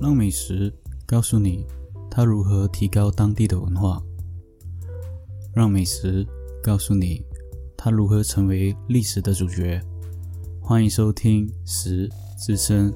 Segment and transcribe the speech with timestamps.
[0.00, 0.72] 让美食
[1.04, 1.66] 告诉你
[2.08, 4.00] 它如何提高当地的文化，
[5.52, 6.24] 让美食
[6.62, 7.20] 告诉你
[7.76, 9.80] 它如何成为历史的主角。
[10.60, 12.08] 欢迎收听《食
[12.38, 12.92] 之声》。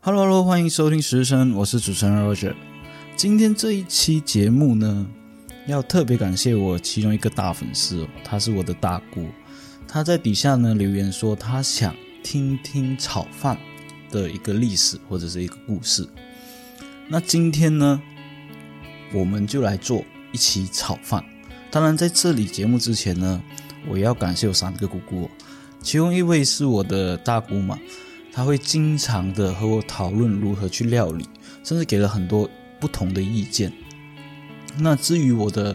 [0.00, 2.54] Hello，Hello，欢迎收听《食之声》，我是主持人 Roger。
[3.14, 5.06] 今天这一期节目呢，
[5.68, 9.26] 要特别感谢我其中一个大粉丝哦，他是我的大姑，
[9.86, 13.56] 他在底下呢留言说他想听听炒饭
[14.18, 16.06] 的一个历史或者是一个故事。
[17.08, 18.00] 那今天呢，
[19.12, 21.24] 我们就来做一期炒饭。
[21.70, 23.42] 当然，在这里节目之前呢，
[23.88, 25.28] 我要感谢有三个姑姑，
[25.80, 27.78] 其中一位是我的大姑嘛，
[28.32, 31.28] 她会经常的和我讨论如何去料理，
[31.64, 32.48] 甚至给了很多。
[32.80, 33.72] 不同的意见。
[34.76, 35.74] 那至于我的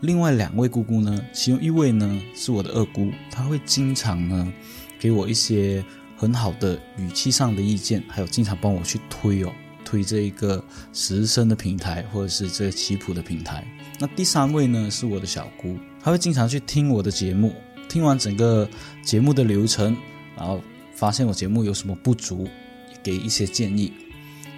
[0.00, 1.20] 另外两位姑姑呢？
[1.32, 4.52] 其中一位呢是我的二姑，她会经常呢
[4.96, 5.84] 给我一些
[6.16, 9.52] 很好的语气上的意见，还有经常帮我去推哦，
[9.84, 13.66] 推这一个实声的平台或者是这个棋谱的平台。
[13.98, 17.54] 那第三位呢是我的小姑，她会经常去听我的节目，
[17.88, 18.68] 听完整个
[19.02, 19.96] 节目的流程，
[20.36, 20.60] 然后
[20.94, 22.48] 发现我节目有什么不足，
[23.02, 23.92] 给一些建议。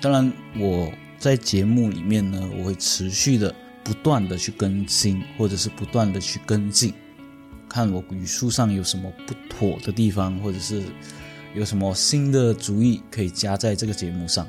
[0.01, 0.91] 当然我。
[1.21, 6.95] 在节目里面呢，我会持续的、不断的去更新，或者是不断的去跟进，
[7.69, 10.85] 看我语速上有什么不妥的地方，或者是
[11.55, 14.47] 有什么新的主意可以加在这个节目上。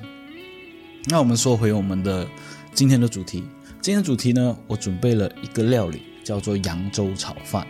[1.06, 2.28] 那我们说回我们的
[2.74, 3.44] 今天的主题，
[3.82, 7.66] 今天的主题呢，我准备了一个料理，叫做扬州炒饭。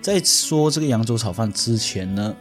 [0.00, 2.34] 在说这个扬州炒饭之前呢，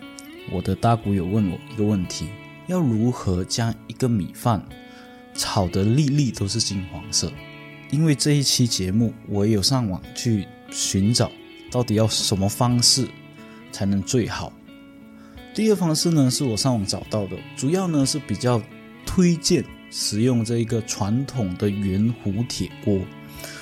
[0.51, 2.29] 我的大姑有问我一个问题：
[2.67, 4.63] 要如何将一个米饭？
[5.33, 7.31] 炒的粒粒都是金黄色，
[7.89, 11.31] 因为这一期节目我也有上网去寻找，
[11.71, 13.07] 到底要什么方式
[13.71, 14.51] 才能最好。
[15.53, 18.61] 第一个方式呢是我上网找到的，主要呢是比较
[19.05, 22.99] 推荐使用这一个传统的圆弧铁锅，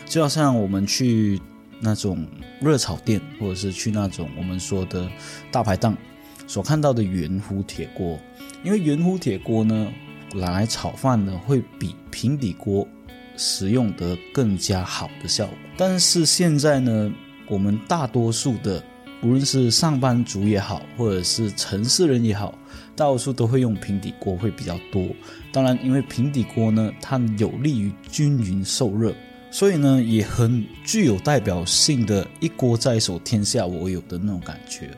[0.05, 1.39] 就好像我们去
[1.79, 2.25] 那种
[2.61, 5.09] 热炒店，或者是去那种我们说的
[5.51, 5.97] 大排档
[6.47, 8.19] 所看到的圆弧铁锅，
[8.63, 9.91] 因为圆弧铁锅呢。
[10.35, 12.87] 拿来炒饭呢，会比平底锅
[13.35, 15.55] 使用得更加好的效果。
[15.75, 17.11] 但是现在呢，
[17.47, 18.79] 我们大多数的，
[19.21, 22.57] 无论是上班族也好，或者是城市人也好，
[22.95, 25.05] 大多数都会用平底锅会比较多。
[25.51, 29.13] 当然，因为平底锅呢，它有利于均匀受热，
[29.51, 34.89] 所以呢，也很具有代表性的一锅在手，天下我有的那种感觉。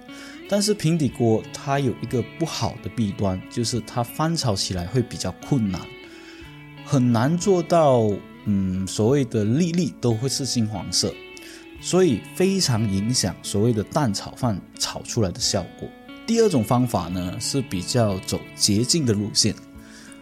[0.48, 5.82] 但是平底锅它有一个不好的弊端，就是它翻炒起来会比较困难，
[6.84, 8.12] 很难做到，
[8.46, 11.14] 嗯，所谓的粒粒都会是金黄色，
[11.82, 15.90] 所以非常影响所谓的蛋炒饭炒出来的效果。
[16.26, 19.54] 第二种方法呢是比较走捷径的路线。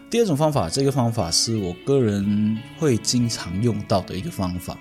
[0.08, 4.76] 第二种方法，这个方法是我个人会经常用到的一个方法，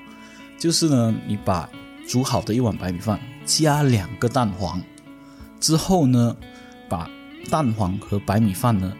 [0.58, 1.70] 就是呢，你把
[2.08, 4.82] 煮好的一碗白米饭加两个蛋黄。
[5.60, 6.36] 之后呢，
[6.88, 7.08] 把
[7.52, 8.92] 蛋黄和白米饭呢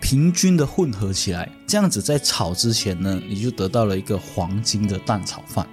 [0.00, 5.64] 平均的混合起来，这样子在炒之前呢，你就得到了一个黄金的蛋炒饭。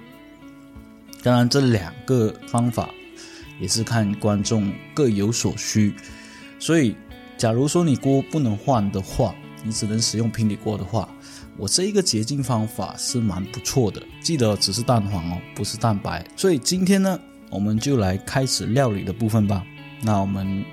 [1.22, 2.88] 当然，这两个方法
[3.60, 5.94] 也是看观众各有所需，
[6.58, 6.96] 所以
[7.36, 9.34] 假如说你锅不能换的话，
[9.64, 11.08] 你只能使用平底锅的话，
[11.56, 14.00] 我这一个捷径方法是蛮不错的。
[14.20, 16.24] 记得只是蛋黄哦，不是蛋白。
[16.36, 17.18] 所以今天呢，
[17.50, 19.66] 我们就来开始料理的部分吧。
[20.00, 20.64] 那我们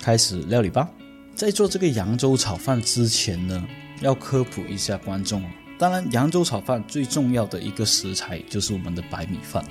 [0.00, 0.88] 开始料理吧。
[1.34, 3.62] 在做这个扬州炒饭之前呢，
[4.00, 5.48] 要科普一下观众哦。
[5.78, 9.64] 当然，扬州炒饭最重要的一个食材就是我们的白米饭。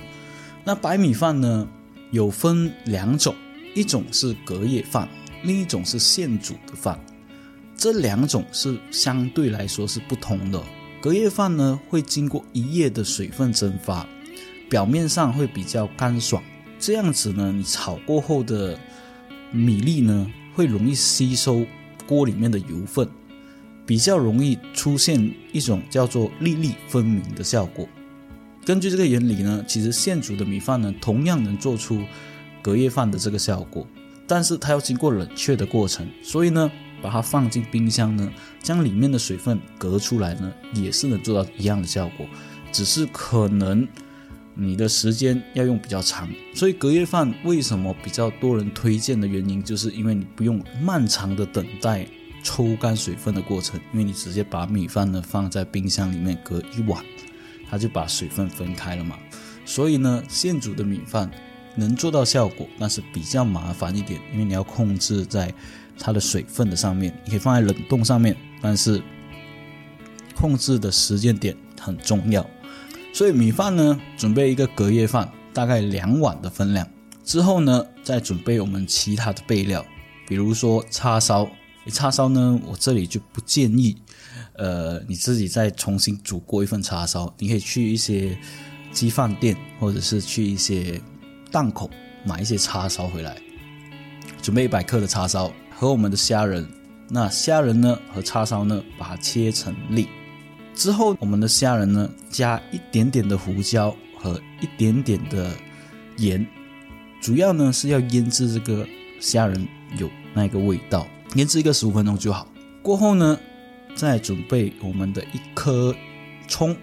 [0.64, 1.68] 那白米饭呢，
[2.12, 3.34] 有分两种，
[3.74, 5.08] 一种是隔夜饭，
[5.42, 6.98] 另一种是现煮的饭。
[7.76, 10.62] 这两种是相对来说是不同的。
[11.00, 14.06] 隔夜饭呢，会经过一夜的水分蒸发，
[14.70, 16.42] 表面上会比较干爽。
[16.78, 18.78] 这样子呢，你炒过后的
[19.50, 21.66] 米粒呢，会容易吸收
[22.06, 23.08] 锅里面的油分，
[23.86, 27.88] 比较容易出现一种叫做粒粒分明的效果。
[28.64, 32.02] 根据这个原理呢，其实现煮的米饭呢，同样能做出
[32.60, 33.86] 隔夜饭的这个效果，
[34.26, 38.30] 但是它要经过冷却的过程，所以呢，把它放进冰箱呢，
[38.60, 42.26] 将里面的水分隔出来呢，也是能做到一样的效果，
[42.72, 43.86] 只是可能。
[44.58, 52.06] 你的时间要用比较长，所以隔夜饭为什么比较多人推荐的原因，就是因为你不用漫长的等待
[52.46, 57.04] 抽干水分的过程，因为你直接把米饭呢放在冰箱里面隔一晚，
[57.68, 59.18] 它就把水分分开了嘛。
[59.64, 61.28] 所以呢，现煮的米饭
[61.74, 65.52] 能做到效果，但是比较麻烦一点，因为你要控制在
[65.98, 69.02] 它的水分的上面，你可以放在冷冻上面，但是
[70.36, 72.48] 控制的时间点很重要。
[73.12, 76.88] 所以米饭呢，准备一个隔夜饭，大概两碗的分量。
[77.24, 79.84] 之后呢，再准备我们其他的备料，
[80.28, 81.48] 比如说叉烧。
[81.90, 83.96] 叉烧呢，我这里就不建议，
[84.54, 87.32] 呃，你自己再重新煮过一份叉烧。
[87.38, 88.36] 你可以去一些
[88.92, 91.00] 鸡饭店，或者是去一些
[91.50, 91.90] 档口
[92.24, 93.36] 买一些叉烧回来，
[94.42, 96.66] 准备一百克的叉烧和我们的虾仁。
[97.08, 100.08] 那虾仁呢和叉烧呢，把它切成粒。
[100.74, 105.50] 之后，我们的虾仁呢，加一点点的胡椒和一点点的
[106.18, 106.44] 盐，
[107.20, 108.86] 主要呢是要腌制这个
[109.20, 109.66] 虾仁
[109.96, 112.46] 有那个味道，腌制一个十五分钟就好。
[112.82, 113.38] 过后呢，
[113.94, 115.94] 再准备我们的一颗
[116.48, 116.74] 葱，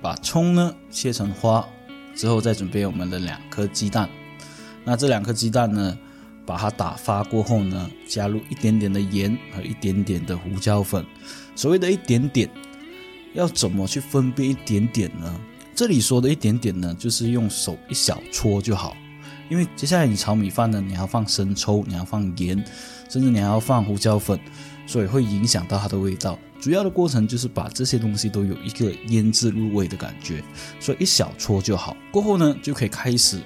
[0.00, 1.64] 把葱呢切成花，
[2.14, 4.08] 之后再准备我们的两颗鸡蛋。
[4.84, 5.96] 那这两颗鸡蛋呢，
[6.44, 11.04] 把它打发过后呢，加入一点点的盐和一点点的胡椒粉。
[11.54, 12.48] 所谓的一点点。
[13.34, 15.40] 要怎么去分辨一点点呢？
[15.74, 18.94] 这里说的一点点呢，就是用手一小撮就好。
[19.48, 22.62] 因为接下来你炒米饭呢，你要放生抽，你要放盐，
[23.12, 24.40] 甚至你还要放胡椒粉，
[24.86, 26.38] 所以会影响到它的味道。
[26.58, 30.42] 主要的过程就是把这些东西都有一个腌制入味的感觉，
[30.80, 31.94] 所以一小撮就好。
[32.10, 33.42] 过后呢，就可以开始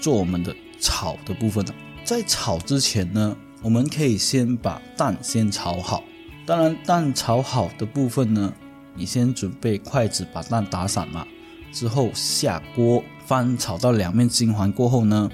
[0.00, 1.74] 做我们的炒的部分了。
[2.04, 6.04] 在炒之前呢，我们可以先把蛋先炒好。
[6.46, 8.54] 当然，蛋炒好的部分呢。
[8.94, 11.26] 你先准备筷子把蛋打散嘛，
[11.72, 15.30] 之后下锅翻炒到两面金黄过后呢，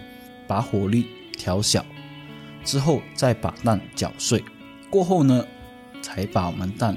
[0.46, 1.06] 把火力
[1.36, 1.84] 调小，
[2.64, 4.42] 之后再把蛋搅碎，
[4.90, 5.46] 过后呢，
[6.02, 6.96] 才把我们蛋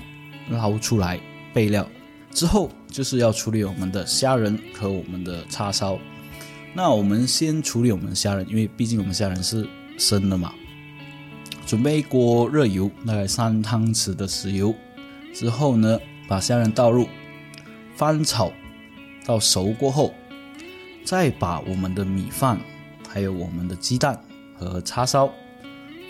[0.50, 1.20] 捞出来
[1.54, 1.88] 备料。
[2.32, 6.00] 之后就是要处理我们的虾仁和我们的叉烧。
[6.74, 9.68] 那我们先处理我们的虾仁，因为毕竟我们虾仁是
[9.98, 10.54] 生的嘛。
[11.66, 14.74] 准备一锅热油，大概三汤匙的食油，
[15.34, 16.00] 之后呢。
[16.30, 17.08] 把虾仁倒入，
[17.96, 18.52] 翻炒
[19.26, 20.14] 到熟过后，
[21.06, 22.60] 再把我们的米饭、
[23.08, 24.22] 还有我们的鸡蛋
[24.58, 25.32] 和叉烧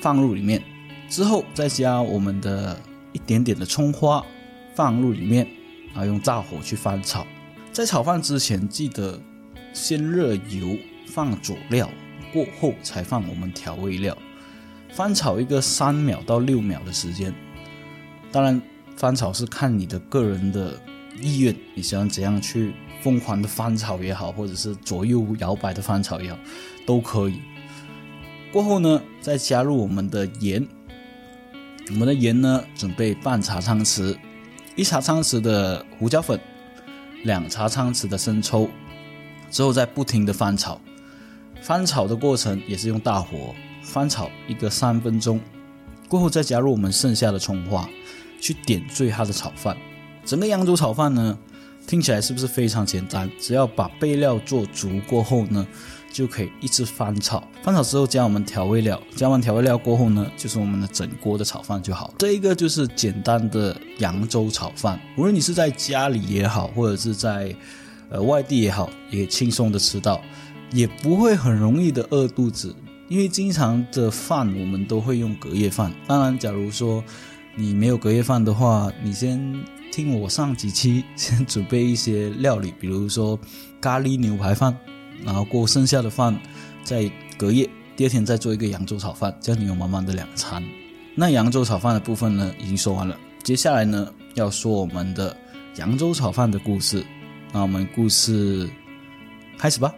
[0.01, 0.61] 放入里面，
[1.09, 2.79] 之后再加我们的
[3.13, 4.25] 一点点的葱花
[4.75, 5.47] 放入里面，
[5.93, 7.25] 啊用大火去翻炒。
[7.71, 9.19] 在炒饭之前，记得
[9.73, 10.77] 先热油，
[11.07, 11.89] 放佐料，
[12.33, 14.17] 过后才放我们调味料，
[14.91, 17.33] 翻炒一个三秒到六秒的时间。
[18.31, 18.61] 当然。
[18.95, 20.75] 翻炒是看你的个人的
[21.21, 22.73] 意愿，你喜欢怎样去
[23.03, 26.39] 疯狂的翻炒也好，或者是左右摇摆的翻炒也好，
[26.83, 27.39] 都可以。
[28.51, 30.65] 过后呢，再加入我们的盐，
[31.89, 34.17] 我们的盐呢，准备半茶汤匙，
[34.75, 36.39] 一茶汤匙的胡椒粉，
[37.23, 38.69] 两茶汤匙的生抽，
[39.51, 40.79] 之后再不停的翻炒。
[41.61, 45.41] 翻炒的过程也是用大火翻炒一个三分钟，
[46.07, 47.87] 过后再加入我们剩下的葱花。
[48.39, 49.75] 去点缀它的炒饭，
[50.23, 51.35] 整个扬州炒饭呢，
[51.87, 53.27] 听起来是不是非常简单？
[53.39, 55.65] 只要把备料做足过后呢，
[56.17, 57.47] 就可以一直翻炒。
[57.61, 62.11] 翻炒之后加我们调味料，加完调味料过后呢，就是我们的整锅的炒饭就好。
[62.17, 67.55] 这一个就是简单的扬州炒饭，无论你是在家里也好，或者是在
[68.09, 70.19] 呃外地也好，也轻松的吃到，
[70.71, 72.75] 也不会很容易的饿肚子。
[73.07, 77.03] 因为经常的饭我们都会用隔夜饭，当然假如说。
[77.59, 79.41] 你没有隔夜饭的话，你先
[79.91, 83.39] 听我上几期，先准备一些料理，比如说
[83.81, 84.77] 咖喱牛排饭，
[85.25, 86.37] 然后过剩下的饭
[86.83, 90.63] 再隔夜，第二天再做一个扬州炒饭，这样你有满满的两餐。
[91.15, 95.35] 那扬州炒饭的部分呢，已经说完了，接下来呢要说我们的
[95.77, 97.05] 扬州炒饭的故事，
[97.51, 98.69] 那我们故事
[99.57, 99.93] 开始吧。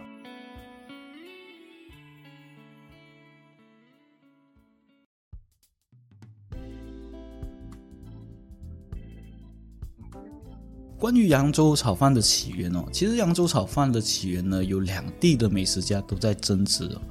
[10.99, 17.01] 关于扬州炒饭的起源哦，其实扬州炒饭的起源呢，有两地的美食家都在争执哦。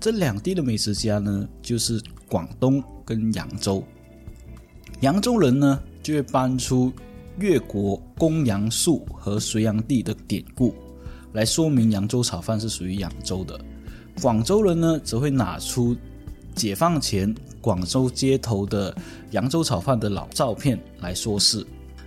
[0.00, 3.84] 这两地的美食家呢，就是广东跟扬州。
[5.00, 6.90] 扬州人呢，就会搬出
[7.38, 10.74] 越国公羊树和隋炀帝的典故，
[11.34, 13.62] 来说明扬州炒饭是属于扬州的。
[14.22, 15.94] 广州人呢，则会拿出
[16.54, 18.96] 解放前广州街头的
[19.32, 21.66] 扬州炒饭的老照片来说事。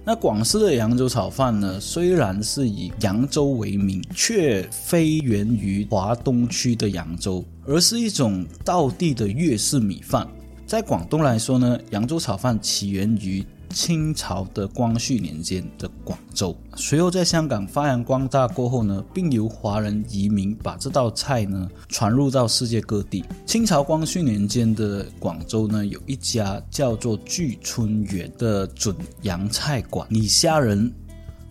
[0.10, 1.78] 那广式的扬州炒饭呢？
[1.82, 10.26] 虽然是以扬州为名，却非源于华东区的扬州，而是一种道地的粤式米饭。
[10.66, 23.24] 在广东来说呢，扬州炒饭起源于清朝的光绪年间的广州，随后在香港发扬光大过后呢，并由华人移民把这道菜呢传入到世界各地。
[23.46, 30.92] 清朝光绪年间的广州呢，有一家叫做聚春园的准洋菜馆，以虾仁、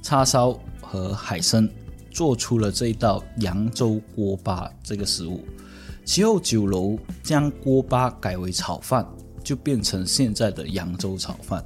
[0.02, 1.68] 叉烧和海参
[2.10, 5.44] 做出了这一道扬州锅巴这个食物。
[6.04, 9.04] 其后酒楼将锅巴改为炒饭，
[9.42, 11.64] 就变成现在的扬州炒饭。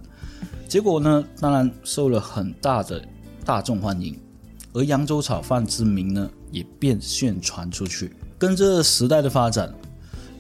[0.71, 3.05] 结果呢，当然受了很大的
[3.45, 4.17] 大众欢迎，
[4.73, 8.15] 而扬州炒饭之名呢，也便宣传出去。
[8.39, 9.75] 跟着时代的发展，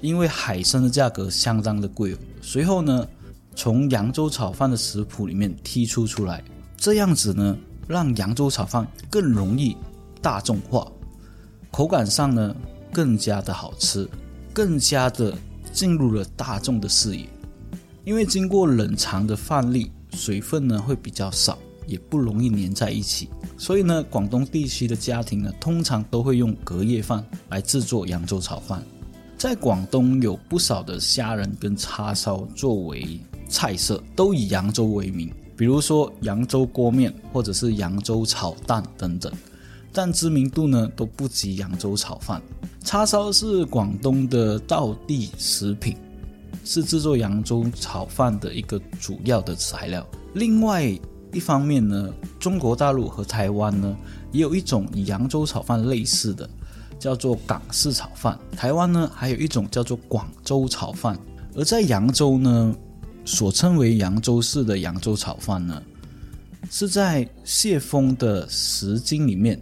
[0.00, 3.04] 因为海参的价格相当的贵，随后呢，
[3.56, 6.44] 从扬州炒饭的食谱里面剔出出来，
[6.76, 7.58] 这样子呢，
[7.88, 9.76] 让扬州炒饭更容易
[10.22, 10.86] 大众化，
[11.72, 12.54] 口感上呢
[12.92, 14.08] 更加的好吃，
[14.54, 15.36] 更加的
[15.72, 17.28] 进入了大众的视野，
[18.04, 19.90] 因为经过冷藏的饭粒。
[20.12, 28.82] 水分呢会比较少，也不容易粘在一起，所以呢，广东地区的家庭呢，通常都会用隔夜饭来制作扬州炒饭。
[29.36, 39.32] 在广东有不少的虾仁跟叉烧作为菜色，都以扬州为名，比如说扬州锅面或者是扬州炒蛋等等，
[39.92, 42.42] 但知名度呢都不及扬州炒饭。
[42.84, 45.96] 叉烧是广东的道地食品。
[46.64, 50.06] 是制作扬州炒饭的一个主要的材料。
[50.34, 50.84] 另外
[51.32, 53.96] 一方面呢，中国大陆和台湾呢，
[54.32, 56.48] 也有一种与扬州炒饭类似的，
[56.98, 58.38] 叫做港式炒饭。
[58.56, 61.18] 台湾呢，还有一种叫做广州炒饭。
[61.56, 62.74] 而在扬州呢，
[63.24, 65.82] 所称为扬州式的扬州炒饭呢，
[66.70, 69.60] 是在谢峰的《十经》里面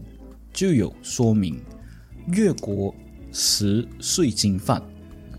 [0.52, 1.58] 就有说明，
[2.32, 2.94] 越国
[3.32, 4.82] 食岁经饭。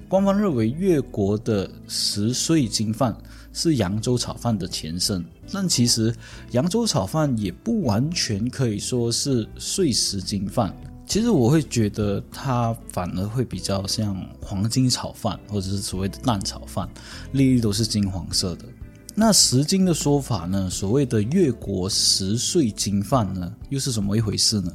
[0.10, 3.16] 官方认为越国的十岁金饭
[3.54, 5.24] 是扬州炒饭的前身，
[5.54, 6.14] 但其实
[6.50, 10.76] 扬州炒饭也不完全可以说是碎石金饭。
[11.06, 16.90] 其实我会觉得它反而会比较像黄金炒饭，或者是所谓的蛋炒饭，
[17.34, 18.66] 粒粒都是金黄色的。
[19.14, 20.68] 那十金的说法呢？
[20.68, 24.74] 所谓的越国十岁金饭呢，又是怎么一回事呢？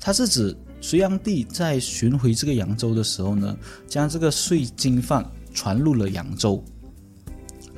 [0.00, 0.56] 它是指。
[0.84, 3.56] 隋炀帝在巡回这个扬州的时候呢，
[3.88, 5.24] 将这个碎金饭
[5.54, 6.62] 传入了扬州，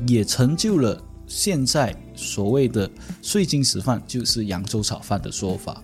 [0.09, 2.91] 也成就了现在所谓的
[3.23, 5.81] 碎金石饭就是扬州炒饭的说法。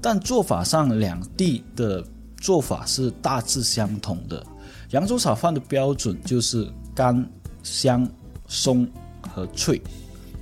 [0.00, 4.46] 但做法上，两地的做法是大致相同的。
[4.90, 7.28] 扬州炒饭的标准就是干、
[7.64, 8.08] 香、
[8.46, 8.88] 松
[9.20, 9.82] 和脆。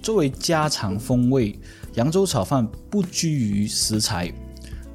[0.03, 1.59] 作为家常风味，
[1.95, 4.31] 扬州炒饭不拘于食材。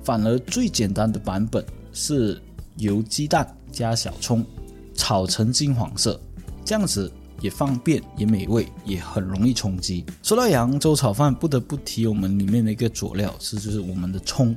[0.06, 2.40] 反而最简单的版本是
[2.78, 4.46] 由鸡蛋加小葱
[4.94, 6.20] 炒成金黄色，
[6.64, 10.06] 这样子也方便也美味，也很容易充饥。
[10.22, 14.56] 说到扬州炒饭，不得不提我们里面的一个佐料是，就是我们的葱。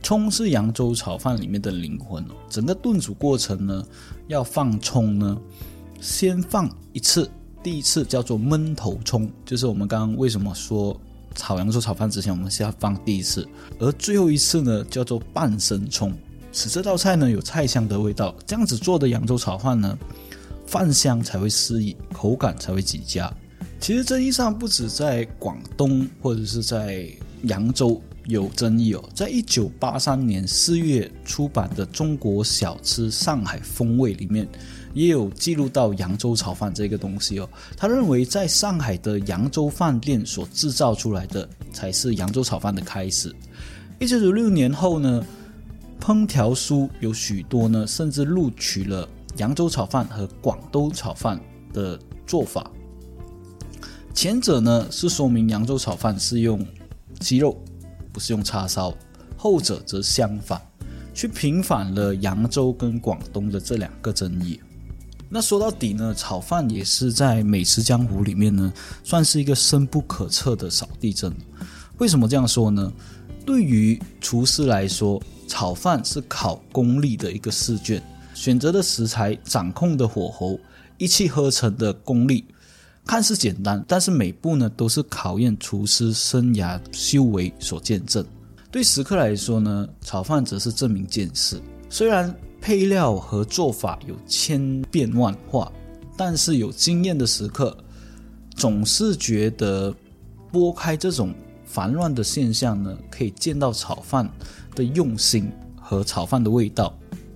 [0.00, 2.34] 葱是扬州炒饭里面的灵魂哦。
[2.48, 3.84] 整个炖煮过程呢，
[4.28, 5.36] 要放葱呢，
[6.00, 7.28] 先放一次，
[7.64, 10.98] 第一次叫做焖头葱，就是我们刚刚为什么说。
[11.38, 16.12] 炒扬州炒饭之前，我们先要放第一次，而最后一次呢，叫做半生葱，
[16.52, 18.34] 使这道菜呢有菜香的味道。
[18.44, 19.96] 这样子做的扬州炒饭呢，
[20.66, 23.32] 饭香才会适宜，口感才会极佳。
[23.80, 27.08] 其实争议上不止在广东或者是在
[27.44, 34.46] 扬州有争议哦，在一九八三年四月出版的《中国小吃上海风味》里面。
[34.94, 43.34] 也有记录到扬州炒饭这个东西哦，他认为在上海的扬州饭店所制造出来的才是扬州炒饭的开始。
[43.98, 45.24] 一九九六年后呢，
[46.00, 51.40] 烹调书有许多呢，甚至录取了扬州炒饭和广东炒饭
[51.72, 52.70] 的做法。
[54.14, 56.66] 前者呢是说明扬州炒饭是用
[57.20, 57.56] 鸡肉，
[58.12, 58.92] 不是用叉烧；
[59.36, 60.60] 后者则相反，
[61.14, 64.58] 去平反了扬州跟广东的这两个争议。
[65.30, 68.72] 那说到底呢，炒饭也是在美食江湖里面呢，
[69.04, 71.30] 算是一个深不可测的扫地僧。
[71.98, 72.90] 为什么这样说呢？
[73.44, 80.58] 对于厨师来说，炒饭是考功力的一个试卷，选择的食材、掌控的火候、
[80.96, 82.46] 一气呵成的功力，
[83.04, 88.24] 看似简单，但是每步呢都是考验厨师生涯修为所见证。
[88.70, 91.60] 对食客来说呢，炒饭则是证明见识。
[91.90, 92.34] 虽然。
[92.60, 95.72] 配料和做法有千变万化，
[96.16, 97.76] 但是有经验的食客
[98.54, 99.94] 总是觉得
[100.50, 101.34] 拨开这种
[101.64, 104.28] 烦乱的现象呢，可以见到炒饭
[104.74, 105.50] 的用心
[105.80, 106.92] 和炒饭的味道，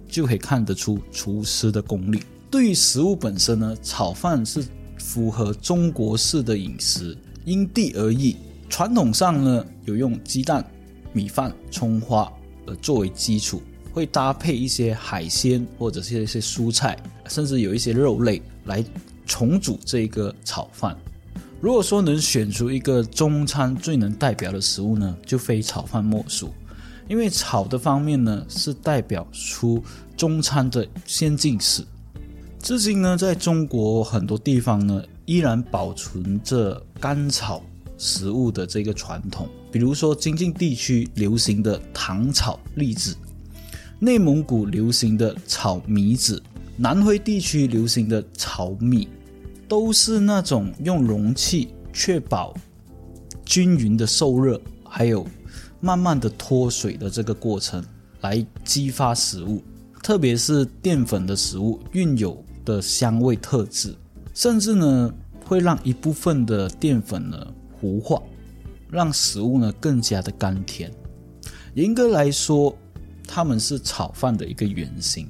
[0.08, 2.22] 就可以看得出厨师的功力。
[2.50, 4.64] 对于食物本身呢，炒饭是
[4.98, 8.36] 符合中国式的饮食，因地而异。
[8.68, 10.64] 传统上呢，有用鸡蛋、
[11.12, 12.30] 米饭、葱花
[12.66, 13.62] 呃作为基础，
[13.92, 18.84] 会搭配一些海鲜或者是一些蔬菜，甚至有一些肉类来
[19.26, 20.96] 重组这个炒饭。
[21.60, 26.52] 如果说能选出一个中餐最能代表的食物呢，就非炒饭莫属。
[27.08, 29.82] 因为炒的方面呢，是代表出
[30.16, 31.84] 中餐的先进史。
[32.58, 37.62] 至今呢，在中国很多地方呢，依然保存着干炒。
[37.98, 43.14] 食物的这个传统，比如说京津地区流行的糖炒栗子，
[44.04, 46.42] 内蒙古流行的炒米子，
[46.76, 49.06] 南回地区流行的炒米，
[49.68, 52.52] 都是那种用容器确保
[53.44, 55.24] 均匀的受热，还有
[55.78, 57.80] 慢慢的脱水的这个过程
[58.22, 59.62] 来激发食物，
[60.02, 63.94] 特别是淀粉的食物蕴有的香味特质，
[64.34, 65.14] 甚至呢
[65.46, 67.38] 会让一部分的淀粉呢。
[67.80, 68.20] 糊化，
[68.90, 70.92] 让食物呢更加的甘甜。
[71.74, 72.76] 严格来说，
[73.34, 75.26] 他们是炒饭的一个原型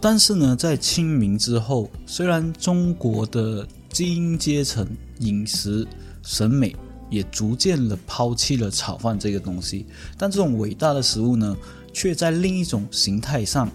[0.00, 4.86] 但是呢，在清明之后，虽然中国的精英阶层
[5.18, 5.84] 饮食
[6.22, 6.76] 审美
[7.10, 9.84] 也逐渐的抛弃了炒饭这个东西，
[10.16, 11.56] 但这种伟大的食物呢，
[11.92, 13.68] 却在另一种形态上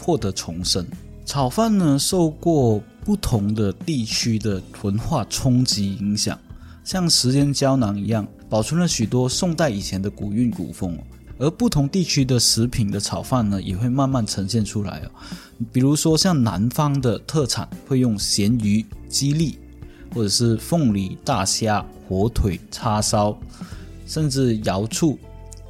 [0.00, 0.86] 获得重生。
[1.26, 6.36] 炒饭呢，受过不同的地区的文化冲击影响。
[6.82, 10.98] 像时间胶囊一样，保存了许多宋代以前的古韵古风。
[11.38, 15.10] 而不同地区的食品的炒饭呢，也会慢慢呈现出来哦。
[15.72, 19.58] 比如说，像南方的特产会用咸鱼、鸡粒，
[20.14, 23.38] 或者是凤梨、大虾、火腿、叉烧，
[24.06, 25.18] 甚至瑶醋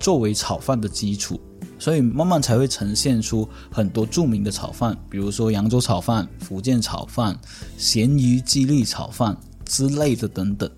[0.01, 1.41] 作为炒饭的基础，
[1.79, 7.39] 所以慢慢才会呈现出很多著名的炒饭，比如说扬州炒饭、福建炒饭、
[7.77, 10.71] 咸鱼鸡粒炒饭之类的等等。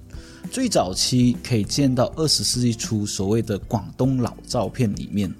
[0.48, 5.32] 最早期可以见到二十世纪初所谓的广东老照片里面，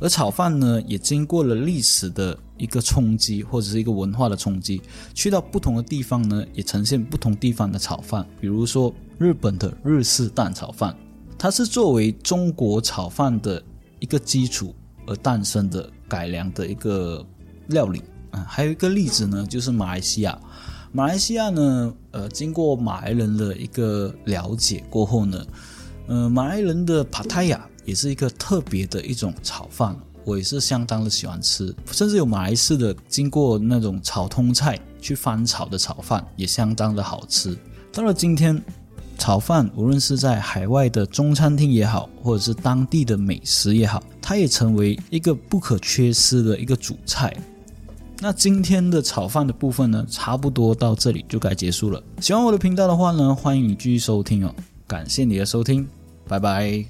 [0.00, 4.80] 而炒饭呢也经过了历史的一个冲击或者是一个文化的冲击，
[5.12, 10.96] 去到不同的地方呢也呈现不同地方的炒饭，比如说日本的日式蛋炒饭，
[11.36, 13.62] 它是作为中国炒饭的
[13.98, 14.74] 一个基础
[15.06, 17.26] 而诞生的改良的一个
[17.66, 18.02] 料理。
[18.30, 20.38] 啊，还有一个例子呢就是马来西亚。
[20.96, 25.44] 马来西亚呢，呃，经过马来人的一个了解过后呢，
[26.06, 37.58] 呃，马来人的帕泰亚也是一个特别的一种炒饭，我也是相当的喜欢吃，甚至有马来式的经过那种炒通菜去翻炒的炒饭，也相当的好吃。
[37.92, 38.62] 到了今天，
[39.18, 47.36] 炒饭无论是在海外的中餐厅也好，或者是当地的美食也好，它也成为一个不可缺失的一个主菜。
[48.26, 52.02] 那今天的炒饭的部分呢，差不多到这里就该结束了。
[52.22, 54.54] 喜欢我的频道的话呢，欢迎你继续收听哦。
[54.86, 55.86] 感谢你的收听，
[56.26, 56.82] 拜拜。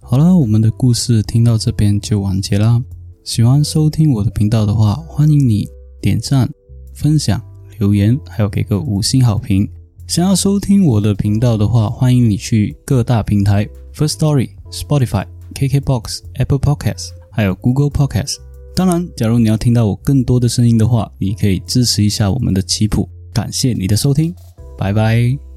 [0.00, 2.80] 好了，我们的故事听到这边就完结啦。
[3.24, 5.66] 喜欢收听我的频道的话，欢迎你
[6.00, 6.48] 点赞、
[6.94, 7.42] 分享、
[7.80, 9.68] 留言，还有给个五星好评。
[10.06, 18.36] 想要收听我的频道的话，欢迎你去各大平台：First Story、Spotify、KKBox、Apple Podcasts，还有 Google Podcasts。
[18.76, 23.08] 当然，假如你要听到我更多的声音的话，你可以支持一下我们的棋谱。
[23.32, 24.34] 感谢你的收听，
[24.76, 25.53] 拜拜。